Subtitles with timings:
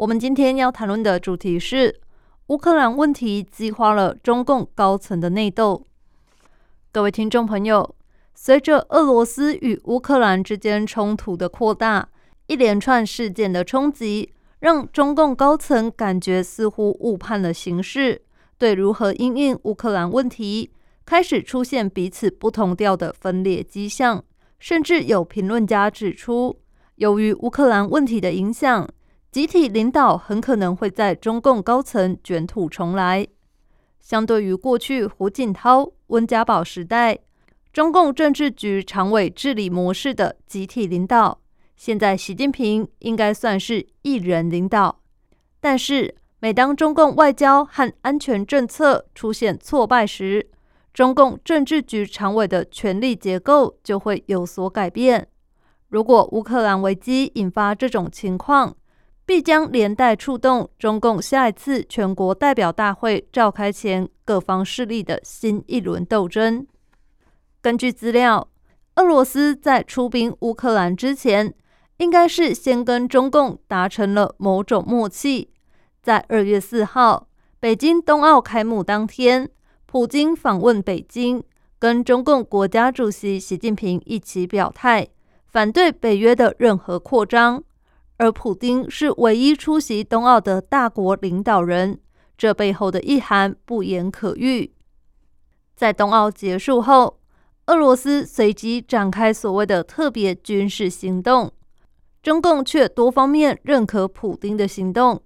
[0.00, 2.00] 我们今天要谈论的主题是
[2.46, 5.86] 乌克兰问题激化了中共高层的内斗。
[6.90, 7.94] 各位听众朋友，
[8.34, 12.08] 随着俄罗斯与乌克兰之间冲突的扩大，
[12.46, 18.22] 一连串事件的冲击，让中共高层感觉似乎误判了形势，
[18.56, 20.70] 对如何应应乌克兰问题，
[21.04, 24.24] 开始出现彼此不同调的分裂迹象。
[24.58, 26.58] 甚至有评论家指出，
[26.94, 28.88] 由于乌克兰问题的影响，
[29.30, 33.24] 集体领导很可能会在中共高层卷土重来。
[34.00, 37.16] 相对于过去胡锦涛、温家宝时代，
[37.72, 41.40] 中共政治局常委治理模式的集体领导，
[41.76, 45.00] 现在习近平应该算是一人领导。
[45.60, 50.50] 但是，每当中共外交和安全政策出现挫败时，
[50.92, 55.28] 中共政治局常委的权力结构就会有所改变。
[55.88, 58.74] 如果乌克兰危机引发这种情况，
[59.30, 66.66] 必将连带触动中共下一次全国代表大会召开前各方势力的新一轮斗争。
[67.62, 68.48] 根据资料，
[68.96, 71.54] 俄罗斯在出兵乌克兰之前，
[71.98, 75.50] 应该是先跟中共达成了某种默契。
[76.02, 77.28] 在二月四号，
[77.60, 79.48] 北京冬奥开幕当天。
[79.86, 81.40] 普京访问北京，
[81.78, 85.06] 跟中共国家主席习近平一起表态，
[85.46, 87.62] 反对北约的任何扩张。
[88.20, 91.98] 而普京是唯一出席冬奥的大国领导人，
[92.36, 94.74] 这背后的意涵不言可喻。
[95.74, 97.18] 在冬奥结束后，
[97.64, 101.50] 俄罗斯随即展开所谓的特别军事行动，
[102.22, 105.22] 中共却多方面认可普京的行动。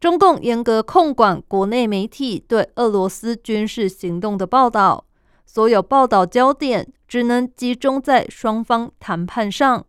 [0.00, 5.04] 中共严格控管国内媒体对俄罗斯军事行动的报道，
[5.44, 9.84] 所有报道焦点只能集中在双方谈判上。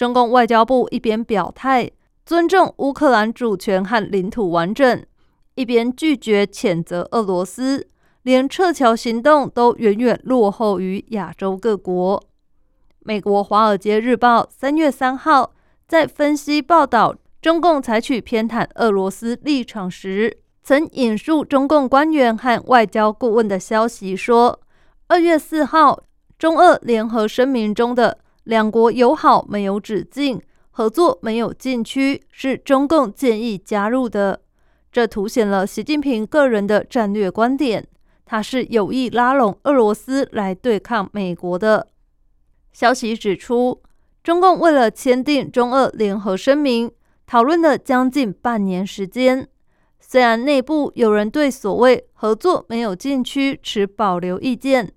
[0.00, 1.90] 中共外交部一边表态
[2.24, 5.04] 尊重乌克兰主权和领土完整，
[5.56, 7.86] 一边拒绝谴责俄罗斯，
[8.22, 12.24] 连撤侨行动都远远落后于亚洲各国。
[13.00, 15.52] 美国《华尔街日报》三月三号
[15.86, 17.14] 在分析报道。
[17.42, 24.60] 中共采取偏袒俄罗斯立场时，曾引述中共官员和外交顾问的消息说，
[25.08, 26.02] 二月四号
[26.38, 28.16] 中俄联合声明中的
[28.50, 34.42] “两国友好没有止境，合作没有禁区”是中共建议加入的。
[34.90, 37.86] 这凸显了习近平个人的战略观点，
[38.26, 41.86] 他是有意拉拢俄罗斯来对抗美国的。
[42.72, 43.80] 消息指出，
[44.24, 46.90] 中共为了签订中俄联合声明。
[47.28, 49.46] 讨论了将近半年时间，
[50.00, 54.92] 虽然内部有人对所谓合作没有禁区持保留意见，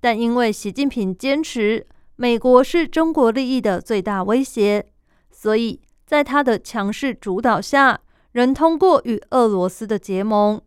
[0.00, 1.86] 但因为习近平坚持
[2.16, 4.86] 美国是中国利益的最大威胁，
[5.30, 8.00] 所以在他的强势主导下，
[8.32, 10.60] 仍通过与俄罗斯的结盟。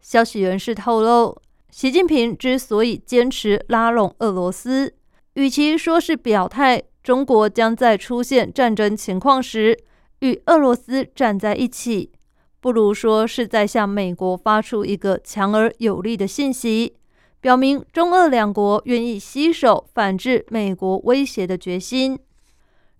[0.00, 1.40] 消息人士透露，
[1.70, 4.94] 习近平之所以坚持拉拢俄罗斯，
[5.34, 9.78] 与其说是表态中国将在出现战争情况时。
[10.20, 12.12] 与俄罗斯站在一起，
[12.60, 16.94] 不如说是在向美国发出一个强而有力的信息，
[17.40, 22.18] 表明中俄两国愿意携手反制美国威胁的决心。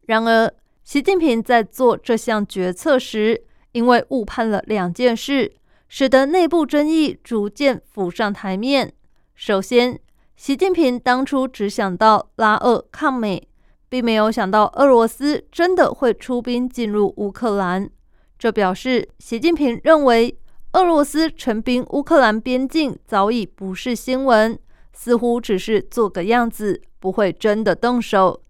[0.07, 0.53] 然而，
[0.83, 5.53] 习近平在做这项决策时，因为误判了两件事，
[5.89, 8.93] 使得内部争议逐渐浮上台面。
[9.35, 10.01] 首先，
[10.37, 13.47] 习近平当初只想到拉俄抗美。
[13.91, 17.91] 并没有想到俄罗斯真的会出兵进入乌克兰，
[18.39, 20.39] 这表示习近平认为
[20.73, 24.57] 俄罗斯陈兵乌克兰边境早已不是新闻，
[24.93, 28.45] 似乎只是做个样子，不会真的动手。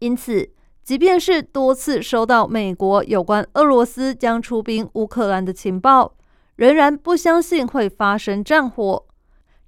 [0.00, 0.50] 因此，
[0.82, 6.14] 即便是多次收到美国有关俄罗斯将出兵乌克兰的情报，
[6.56, 9.06] 仍然不相信会发生战火。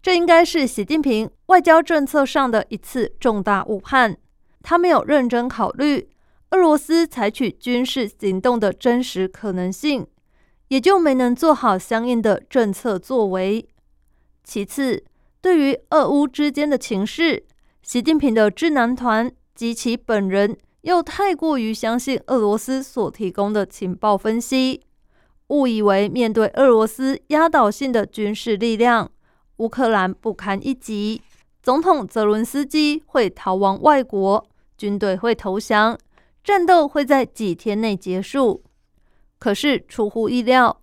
[0.02, 4.14] 这应该是习近平外交政策上的一次重大误判。
[4.62, 6.10] 他没有认真考虑
[6.50, 10.06] 俄罗斯采取军事行动的真实可能性，
[10.74, 13.64] 也就没能做好相应的政策作为。
[14.42, 15.04] 其次，
[15.40, 17.44] 对于俄乌之间的情势，
[17.80, 24.80] 习近平的智囊团及其本人又太过于相信俄罗斯所提供的情报分析。
[25.50, 29.08] 误以为面对俄罗斯压倒性的军事力量，
[29.58, 31.22] 乌克兰不堪一击，
[31.62, 34.44] 总统泽伦斯基会逃亡外国，
[34.76, 35.96] 军队会投降，
[36.42, 38.64] 战斗会在几天内结束。
[39.44, 40.80] 可是出乎意料，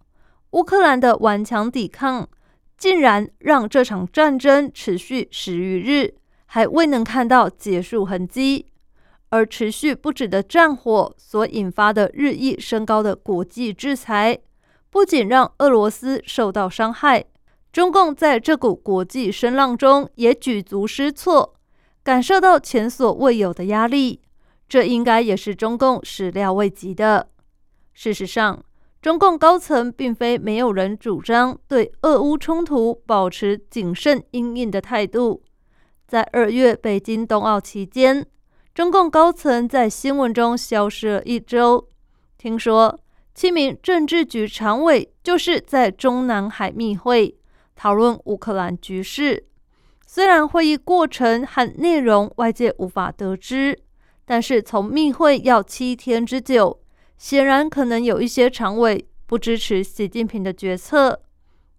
[0.51, 2.29] 乌克兰的顽强抵抗，
[2.77, 6.13] 竟然让这场战争持续十余日，
[6.45, 8.67] 还未能看到结束痕迹。
[9.29, 14.37] 而持续不止的战火所引发的日益升高的国际制裁，
[14.91, 17.25] 不仅让俄罗斯受到伤害，
[17.73, 21.55] 中共在这股国际声浪中也举足失措，
[22.03, 24.21] 感受到前所未有的压力。
[24.69, 27.29] 这应该也是中共始料未及的。
[27.93, 28.63] 事实上，
[29.01, 35.41] 中共高层并非没有人主张对俄乌冲突保持谨慎应应的态度。
[36.07, 38.25] 在二月北京冬奥期间。
[38.73, 41.89] 中共高层在新闻中消失了一周。
[42.37, 42.97] 听说
[43.35, 47.37] 七名政治局常委就是在中南海密会
[47.75, 49.45] 讨论乌克兰局势。
[50.07, 53.77] 虽然会议过程和内容外界无法得知，
[54.23, 56.80] 但是从密会要七天之久，
[57.21, 61.21] 显然可能有一些常委不支持习近平的决策。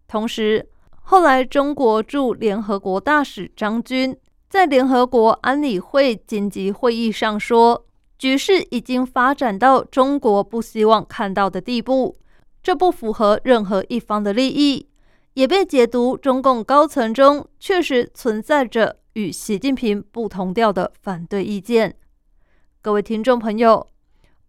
[0.07, 4.17] 同时，后来中国驻联合国大使张军。
[4.49, 7.85] 在联合国安理会紧急会议上说，
[8.17, 12.15] 局势已经发展到中国不希望看到的地步，
[12.63, 14.87] 这不符合任何一方的利益，
[15.35, 21.97] 也被解读中共高层中确实存在着与习近平不同调的反对意见。
[22.81, 23.89] 各位听众朋友，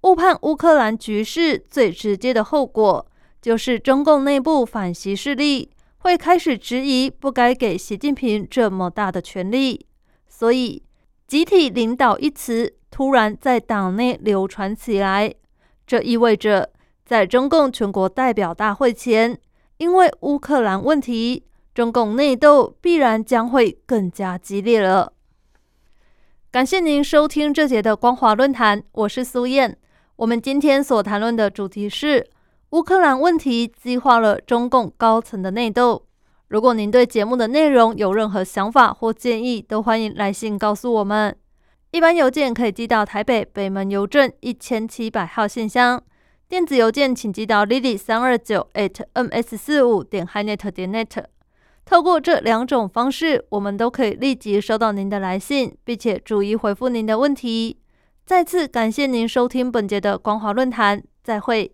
[0.03, 3.05] 误判乌克兰局势最直接的后果，
[3.41, 9.87] 就是中共内部反习势力会开始质疑，不该给习近平这么大的权力。
[10.27, 10.83] 所以，
[11.25, 15.33] 集体领导一词突然在党内流传起来，
[15.87, 16.69] 这意味着
[17.05, 19.39] 在中共全国代表大会前，
[19.77, 25.13] 因为乌克兰问题，中共内斗必然将会更加激烈了。
[26.51, 29.77] 感谢您收听这节的光华论坛，我是苏燕。
[30.17, 32.29] 我们今天所谈论的主题是
[32.69, 36.05] 乌克兰问题激化了中共高层的内斗。
[36.49, 41.35] 如果您对节目的内容有任何想法或建议，都欢迎来信告诉我们。
[41.89, 45.99] 一般邮件可以寄到台北北门邮政一千七百号信箱，
[46.47, 51.23] 电子邮件请寄到 lily 三二九 at ms 四五点 hinet 点 net。
[51.85, 57.79] 透过这两种方式，我们都可以立即收到您的来信，并且逐一回复您的问题。
[58.25, 61.71] 再次感谢您收听本节的光华论坛，再会。